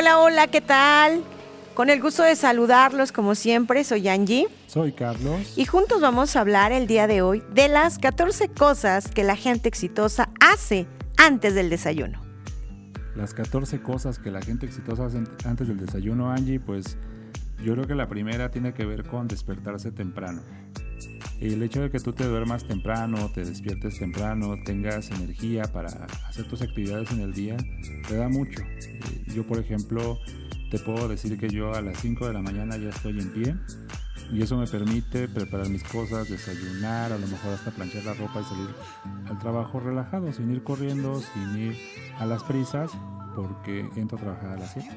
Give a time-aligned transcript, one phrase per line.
[0.00, 1.24] Hola, hola, ¿qué tal?
[1.74, 4.46] Con el gusto de saludarlos como siempre, soy Angie.
[4.68, 5.54] Soy Carlos.
[5.56, 9.34] Y juntos vamos a hablar el día de hoy de las 14 cosas que la
[9.34, 12.22] gente exitosa hace antes del desayuno.
[13.16, 16.96] Las 14 cosas que la gente exitosa hace antes del desayuno, Angie, pues
[17.60, 20.42] yo creo que la primera tiene que ver con despertarse temprano.
[21.40, 25.88] El hecho de que tú te duermas temprano, te despiertes temprano, tengas energía para
[26.26, 27.56] hacer tus actividades en el día,
[28.08, 28.60] te da mucho.
[28.60, 30.18] Eh, yo, por ejemplo,
[30.70, 33.54] te puedo decir que yo a las 5 de la mañana ya estoy en pie
[34.30, 38.40] y eso me permite preparar mis cosas, desayunar, a lo mejor hasta planchar la ropa
[38.40, 38.74] y salir
[39.28, 41.76] al trabajo relajado, sin ir corriendo, sin ir
[42.18, 42.90] a las prisas,
[43.34, 44.88] porque entro a trabajar a las 7.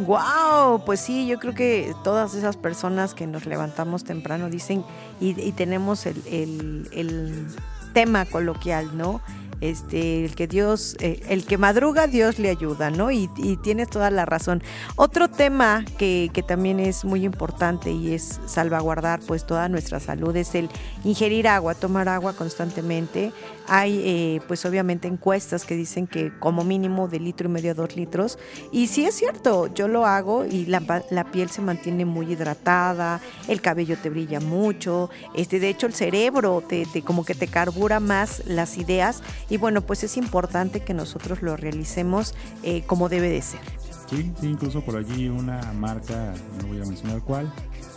[0.00, 0.84] ¡Wow!
[0.84, 4.84] Pues sí, yo creo que todas esas personas que nos levantamos temprano dicen
[5.20, 7.46] y, tenemos el, el
[7.92, 9.20] tema coloquial, ¿no?
[9.60, 13.10] Este, el que Dios, eh, el que madruga, Dios le ayuda, ¿no?
[13.10, 13.28] Y,
[13.62, 14.62] tienes toda la razón.
[14.96, 20.34] Otro tema que, que, también es muy importante y es salvaguardar pues toda nuestra salud
[20.36, 20.68] es el
[21.04, 23.32] ingerir agua, tomar agua constantemente.
[23.72, 27.74] Hay eh, pues obviamente encuestas que dicen que como mínimo de litro y medio a
[27.74, 28.36] dos litros.
[28.72, 33.20] Y sí es cierto, yo lo hago y la, la piel se mantiene muy hidratada,
[33.46, 38.00] el cabello te brilla mucho, este, de hecho el cerebro te, como que te carbura
[38.00, 42.34] más las ideas y bueno, pues es importante que nosotros lo realicemos
[42.64, 43.60] eh, como debe de ser.
[44.08, 47.52] Sí, sí, incluso por allí una marca, no voy a mencionar cuál,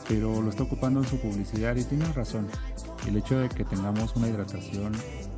[0.08, 2.48] pero lo está ocupando en su publicidad y tiene razón.
[3.08, 4.94] El hecho de que tengamos una hidratación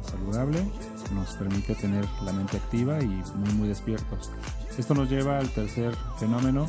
[0.06, 0.66] saludable
[1.14, 4.32] nos permite tener la mente activa y muy muy despiertos.
[4.78, 6.68] Esto nos lleva al tercer fenómeno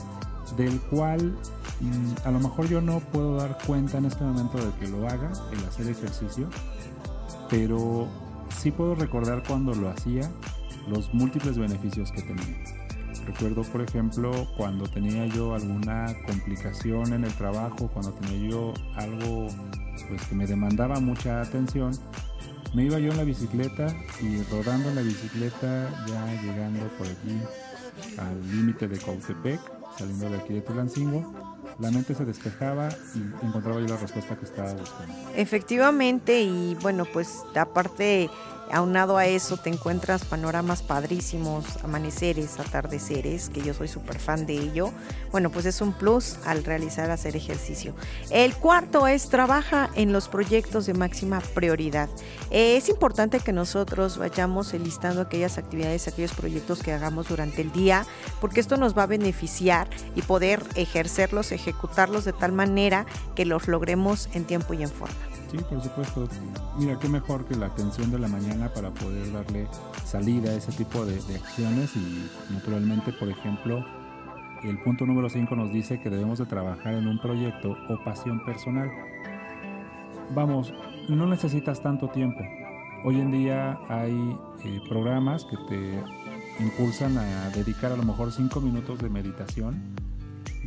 [0.57, 1.37] del cual
[1.81, 5.09] mm, a lo mejor yo no puedo dar cuenta en este momento de que lo
[5.09, 6.49] haga, el hacer ejercicio,
[7.51, 8.07] pero
[8.57, 10.31] sí puedo recordar cuando lo hacía
[10.89, 12.57] los múltiples beneficios que tenía.
[13.27, 19.49] Recuerdo, por ejemplo, cuando tenía yo alguna complicación en el trabajo, cuando tenía yo algo
[20.09, 21.93] pues, que me demandaba mucha atención,
[22.77, 23.87] me iba yo en la bicicleta
[24.21, 27.41] y rodando en la bicicleta, ya llegando por aquí
[28.19, 29.59] al límite de Cautepec,
[29.97, 31.33] saliendo de aquí de Tulancingo,
[31.79, 35.15] la mente se despejaba y encontraba yo la respuesta que estaba buscando.
[35.35, 38.29] Efectivamente, y bueno, pues aparte
[38.72, 44.54] Aunado a eso te encuentras panoramas padrísimos, amaneceres, atardeceres, que yo soy súper fan de
[44.54, 44.93] ello.
[45.31, 47.94] Bueno, pues es un plus al realizar hacer ejercicio.
[48.31, 52.09] El cuarto es trabaja en los proyectos de máxima prioridad.
[52.50, 58.04] es importante que nosotros vayamos listando aquellas actividades, aquellos proyectos que hagamos durante el día,
[58.41, 63.69] porque esto nos va a beneficiar y poder ejercerlos, ejecutarlos de tal manera que los
[63.69, 65.36] logremos en tiempo y en forma.
[65.51, 66.29] Sí, por supuesto.
[66.79, 69.69] Mira, qué mejor que la atención de la mañana para poder darle
[70.05, 73.84] salida a ese tipo de, acciones y naturalmente, por ejemplo,
[74.65, 78.45] el punto número 5 nos dice que debemos de trabajar en un proyecto o pasión
[78.45, 78.91] personal.
[80.34, 80.73] Vamos,
[81.09, 82.41] no necesitas tanto tiempo.
[83.05, 86.03] Hoy en día hay eh, programas que te
[86.61, 90.06] impulsan a dedicar a lo mejor 5 minutos de meditación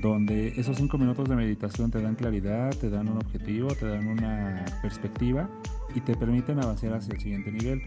[0.01, 4.07] donde esos cinco minutos de meditación te dan claridad, te dan un objetivo, te dan
[4.07, 5.49] una perspectiva
[5.95, 7.81] y te permiten avanzar hacia el siguiente nivel.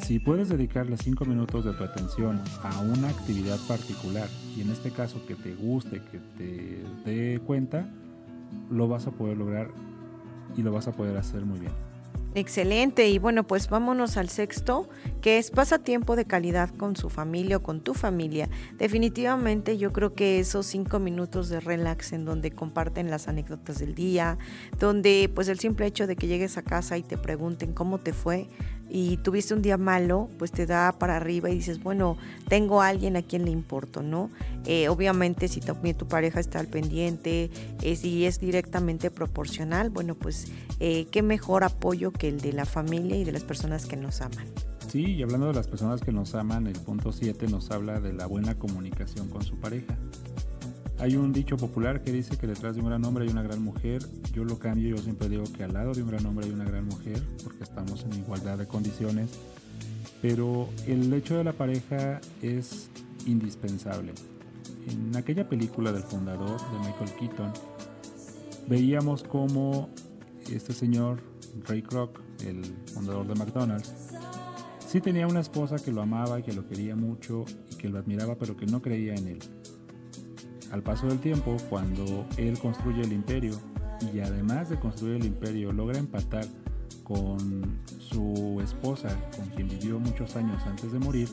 [0.00, 4.90] Si puedes dedicarle cinco minutos de tu atención a una actividad particular y en este
[4.90, 7.88] caso que te guste, que te dé cuenta,
[8.70, 9.68] lo vas a poder lograr
[10.56, 11.93] y lo vas a poder hacer muy bien.
[12.36, 14.88] Excelente, y bueno, pues vámonos al sexto,
[15.22, 18.48] que es pasatiempo de calidad con su familia o con tu familia.
[18.76, 23.94] Definitivamente yo creo que esos cinco minutos de relax en donde comparten las anécdotas del
[23.94, 24.36] día,
[24.80, 28.12] donde pues el simple hecho de que llegues a casa y te pregunten cómo te
[28.12, 28.48] fue,
[28.88, 32.16] y tuviste un día malo, pues te da para arriba y dices, bueno,
[32.48, 34.30] tengo a alguien a quien le importo, ¿no?
[34.66, 37.50] Eh, obviamente si también tu pareja está al pendiente,
[37.82, 40.46] eh, si es directamente proporcional, bueno, pues
[40.80, 44.20] eh, qué mejor apoyo que el de la familia y de las personas que nos
[44.20, 44.46] aman.
[44.88, 48.12] Sí, y hablando de las personas que nos aman, el punto 7 nos habla de
[48.12, 49.96] la buena comunicación con su pareja.
[50.98, 53.62] Hay un dicho popular que dice que detrás de un gran hombre hay una gran
[53.62, 54.02] mujer.
[54.32, 56.64] Yo lo cambio, yo siempre digo que al lado de un gran hombre hay una
[56.64, 59.30] gran mujer, porque estamos en igualdad de condiciones.
[60.22, 62.88] pero el hecho de la pareja es
[63.26, 64.12] indispensable.
[64.88, 67.52] En aquella película del fundador de Michael Keaton,
[68.66, 69.90] veíamos cómo
[70.50, 71.20] este señor,
[71.68, 72.64] Ray Kroc, el
[72.94, 73.92] fundador de McDonald's,
[74.86, 78.36] sí tenía una esposa que lo amaba que lo quería mucho y que lo admiraba,
[78.36, 79.38] pero que no creía en él.
[80.72, 83.52] Al paso del tiempo, cuando él construye el imperio
[84.12, 86.44] y además de construir el imperio logra empatar
[87.04, 91.28] con su esposa, con quien vivió muchos años antes de morir,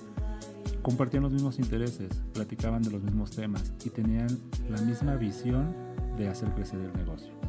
[0.81, 4.27] compartían los mismos intereses, platicaban de los mismos temas y tenían
[4.69, 5.73] la misma visión
[6.17, 7.40] de hacer crecer el negocio.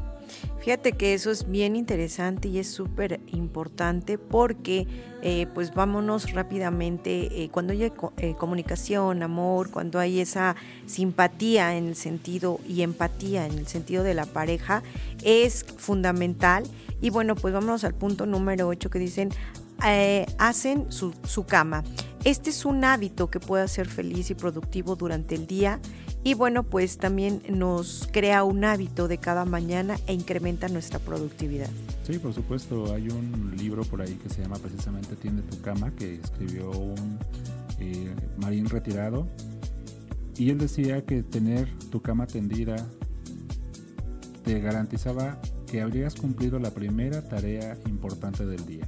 [0.63, 4.87] Fíjate que eso es bien interesante y es súper importante porque
[5.21, 10.55] eh, pues vámonos rápidamente, eh, cuando hay eh, comunicación, amor, cuando hay esa
[10.85, 14.83] simpatía en el sentido y empatía en el sentido de la pareja,
[15.21, 16.63] es fundamental.
[17.01, 19.31] Y bueno, pues vámonos al punto número 8 que dicen,
[20.37, 21.83] hacen su, su cama.
[22.25, 25.81] Este es un hábito que puede ser feliz y productivo durante el día
[26.23, 31.69] y bueno, pues también nos crea un hábito de cada mañana e incrementa nuestra productividad.
[32.03, 32.93] Sí, por supuesto.
[32.93, 37.19] Hay un libro por ahí que se llama precisamente Tiende tu cama, que escribió un
[37.79, 39.27] eh, marín retirado.
[40.37, 42.77] Y él decía que tener tu cama tendida
[44.45, 48.87] te garantizaba que habrías cumplido la primera tarea importante del día.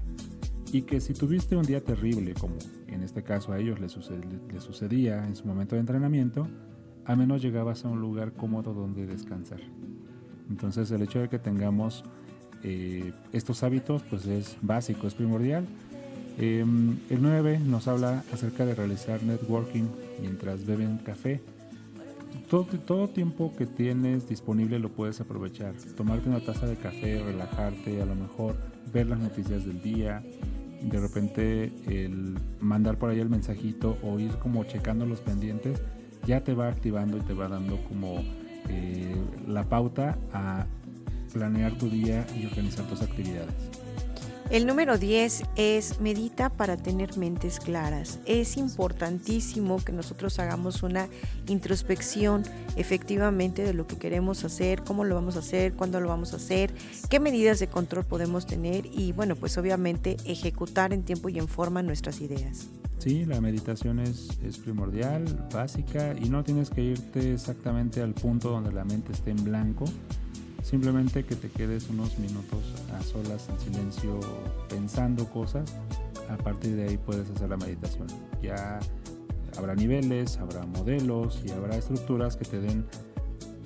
[0.76, 2.56] Y que si tuviste un día terrible, como
[2.90, 6.50] en este caso a ellos les sucedía en su momento de entrenamiento,
[7.06, 9.62] a menos llegabas a un lugar cómodo donde descansar.
[10.50, 12.04] Entonces el hecho de que tengamos
[12.62, 15.66] eh, estos hábitos pues es básico, es primordial.
[16.38, 19.86] Em, el 9 nos habla acerca de realizar networking
[20.20, 21.40] mientras beben café.
[22.50, 25.74] Todo, todo, tiempo que tienes disponible lo puedes aprovechar.
[25.96, 28.58] Tomarte una taza de café, relajarte, a lo mejor
[28.92, 30.22] ver las noticias del día,
[30.82, 35.82] de repente el mandar por ahí el mensajito o ir como checando los pendientes
[36.26, 38.24] ya te va activando y te va dando como
[38.70, 39.16] eh,
[39.48, 40.66] la pauta a
[41.34, 43.54] planear tu día y organizar tus actividades.
[44.52, 48.20] El número 10 es medita para tener mentes claras.
[48.28, 51.08] Es importantísimo que nosotros hagamos una
[51.48, 52.44] introspección
[52.76, 56.36] efectivamente de lo que queremos hacer, cómo lo vamos a hacer, cuándo lo vamos a
[56.36, 56.72] hacer,
[57.10, 61.48] qué medidas de control podemos tener y bueno, pues obviamente ejecutar en tiempo y en
[61.48, 62.70] forma nuestras ideas.
[63.00, 64.30] Sí, la meditación es,
[64.64, 69.44] primordial, básica, y no tienes que irte exactamente al punto donde la mente esté en
[69.44, 69.86] blanco.
[70.66, 74.20] Simplemente que te quedes unos minutos a solas, en silencio,
[74.68, 75.76] pensando cosas.
[76.28, 78.08] A partir de ahí puedes hacer la meditación.
[78.42, 78.80] Ya
[79.58, 82.84] habrá niveles, habrá modelos y habrá estructuras que te den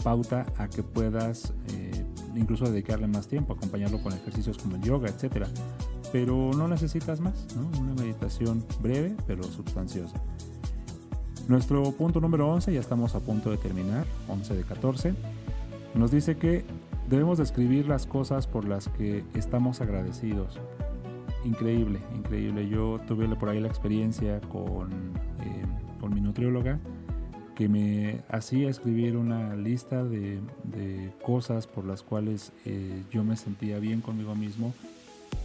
[0.03, 2.05] pauta a que puedas eh,
[2.35, 5.47] incluso dedicarle más tiempo, acompañarlo con ejercicios como el yoga, etcétera
[6.11, 7.45] pero no necesitas más,
[7.79, 10.19] una meditación breve pero sustanciosa.
[11.47, 15.13] Nuestro punto número 11, ya estamos a punto de terminar, 11 de 14,
[15.95, 16.63] nos dice que
[17.09, 20.59] debemos describir las cosas por las que estamos agradecidos.
[21.43, 22.67] Increíble, increíble.
[22.69, 24.91] Yo tuve por ahí la experiencia con,
[25.41, 25.65] eh,
[25.99, 26.79] con mi nutrióloga
[27.55, 30.39] que me hacía escribir una lista de,
[31.21, 34.73] cosas por las cuales eh, yo me sentía bien conmigo mismo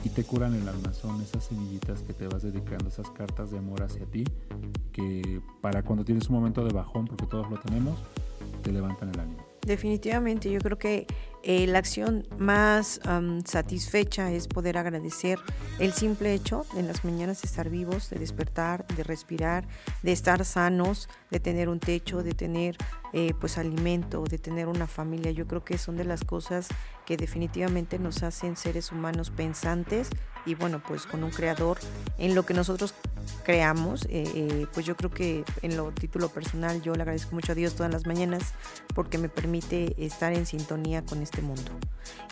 [0.04, 0.92] y te curan el alma.
[0.92, 4.22] Esas semillitas que te vas dedicando, esas cartas de amor hacia ti,
[4.92, 7.98] que para cuando tienes un momento de bajón, porque todos lo tenemos,
[8.62, 9.53] te levantan el ánimo.
[9.64, 11.06] Definitivamente, yo creo que
[11.42, 13.00] eh, la acción más
[13.44, 15.38] satisfecha es poder agradecer
[15.78, 19.66] el simple hecho de en las mañanas estar vivos, de despertar, de respirar,
[20.02, 22.76] de estar sanos, de tener un techo, de tener
[23.12, 25.30] eh, pues alimento, de tener una familia.
[25.32, 26.68] Yo creo que son de las cosas
[27.06, 30.08] que definitivamente nos hacen seres humanos pensantes
[30.46, 31.78] y bueno, pues con un creador
[32.18, 32.94] en lo que nosotros
[33.44, 37.52] creamos, eh, eh, pues yo creo que en lo título personal yo le agradezco mucho
[37.52, 38.54] a Dios todas las mañanas
[38.94, 41.70] porque me permite estar en sintonía con este mundo.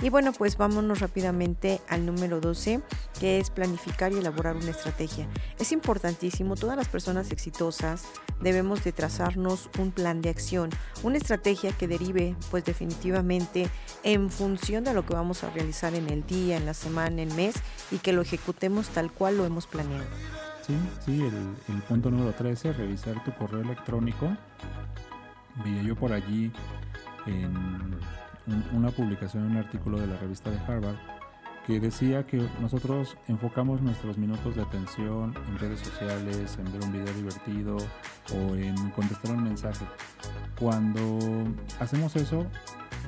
[0.02, 2.80] Y bueno, pues vámonos rápidamente al número 12,
[3.18, 5.28] que es planificar y elaborar una estrategia.
[5.58, 8.04] Es importantísimo, todas las personas exitosas
[8.40, 10.70] debemos de trazarnos un plan de acción,
[11.02, 13.68] una estrategia que derive pues definitivamente
[14.02, 17.30] en función de lo que vamos a realizar en el día, en la semana, en
[17.30, 17.54] el mes
[17.90, 20.06] y que lo ejecutemos tal cual lo hemos planeado.
[20.62, 24.36] Sí, sí, el, punto número 13, revisar tu correo electrónico.
[25.64, 26.52] Veía yo por allí
[27.26, 27.98] en
[28.72, 30.94] una publicación, un artículo de la revista de Harvard,
[31.66, 36.92] que decía que nosotros enfocamos nuestros minutos de atención en redes sociales, en ver un
[36.92, 37.76] video divertido
[38.32, 39.84] o en contestar un mensaje.
[40.60, 41.18] Cuando
[41.80, 42.46] hacemos eso,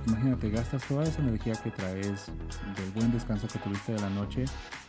[0.09, 2.27] imagínate, gastas toda esa energía que traes
[2.77, 4.45] del buen descanso que tuviste de la noche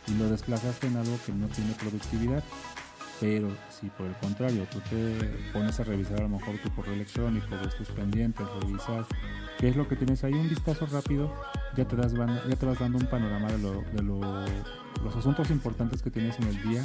[0.06, 2.42] y lo desplazaste en algo que no tiene productividad.
[3.18, 5.18] Pero si por el contrario tú te
[5.52, 9.06] pones a revisar a lo mejor tu correo electrónico, ves tus pendientes, revisas
[9.58, 11.34] qué es lo que tienes ahí, un vistazo rápido,
[11.76, 14.02] ya te, das, ya te vas dando un panorama de, lo, de
[15.02, 16.84] los asuntos importantes que tienes en el día.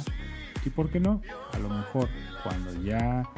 [0.64, 1.20] Y por qué no,
[1.52, 2.08] a lo mejor
[2.42, 3.28] cuando ya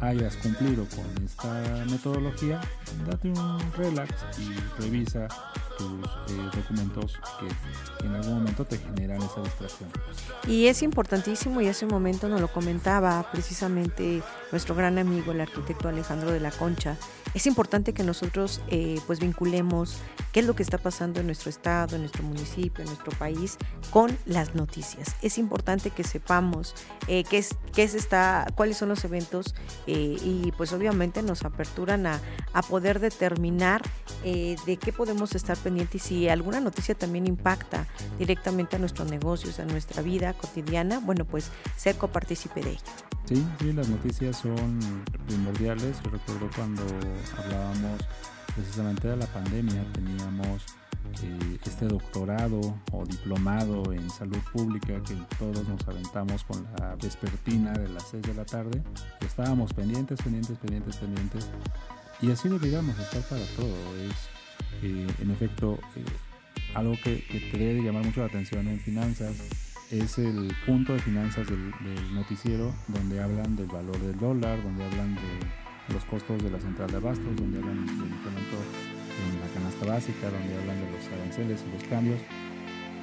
[0.00, 2.60] hayas cumplido con esta metodología,
[3.08, 5.28] date un relax y revisa
[5.78, 9.90] tus eh, documentos que en algún momento te generan esa distracción.
[10.46, 15.40] Y es importantísimo, y hace un momento nos lo comentaba precisamente nuestro gran amigo, el
[15.40, 16.96] arquitecto Alejandro de la Concha,
[17.34, 19.96] es importante que nosotros eh, pues vinculemos
[20.32, 23.56] qué es lo que está pasando en nuestro estado, en nuestro municipio, en nuestro país
[23.90, 25.16] con las noticias.
[25.20, 26.74] Es importante que sepamos
[27.08, 29.54] eh, qué es, qué es está, cuáles son los eventos
[29.86, 32.20] y pues obviamente nos aperturan a,
[32.52, 33.82] a poder determinar
[34.22, 37.86] de qué podemos estar pendiente y si alguna noticia también impacta
[38.18, 42.80] directamente a nuestros negocios, a nuestra vida cotidiana, bueno, pues ser copartícipe de ello.
[43.24, 44.78] Sí, sí, las noticias son
[45.26, 45.96] primordiales.
[46.04, 46.82] Yo recuerdo cuando
[47.38, 48.02] hablábamos
[48.54, 50.62] precisamente de la pandemia, teníamos
[51.22, 52.60] eh, este doctorado
[52.92, 58.22] o diplomado en salud pública que todos nos aventamos con la vespertina de las 6
[58.22, 58.82] de la tarde.
[59.24, 61.48] Estábamos pendientes, pendientes, pendientes, pendientes.
[62.20, 63.74] Y así deberíamos estar para todo.
[64.08, 64.33] Es
[64.82, 66.04] en efecto, eh,
[66.74, 69.32] algo que, te debe llamar mucho la atención en finanzas
[69.90, 71.72] es el punto de finanzas del,
[72.14, 76.90] noticiero donde hablan del valor del dólar, donde hablan de los costos de la central
[76.90, 78.58] de abastos, donde hablan del incremento
[79.22, 82.20] en la canasta básica, donde hablan de los aranceles y los cambios,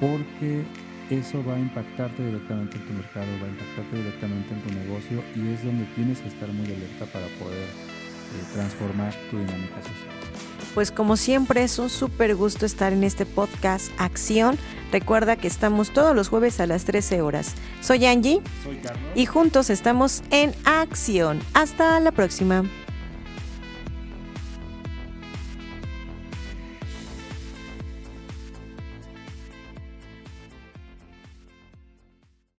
[0.00, 0.64] porque
[1.10, 5.22] eso va a impactarte directamente en tu mercado, va a impactarte directamente en tu negocio
[5.36, 10.21] y es donde tienes que estar muy alerta para poder eh, transformar tu dinámica social.
[10.74, 14.58] Pues como siempre es un súper gusto estar en este podcast Acción.
[14.90, 17.54] Recuerda que estamos todos los jueves a las 13 horas.
[17.80, 18.40] Soy Angie.
[18.64, 19.02] Soy Carlos.
[19.14, 21.40] Y juntos estamos en Acción.
[21.54, 22.64] Hasta la próxima.